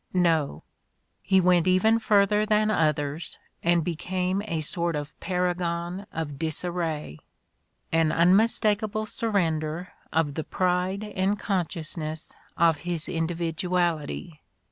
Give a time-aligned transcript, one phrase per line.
[0.15, 0.63] No:
[1.21, 7.19] "he went even further than others and became a sort of paragon of disarray."
[7.91, 14.39] An unmistakable sur render of the pride and consciousness of his individu ality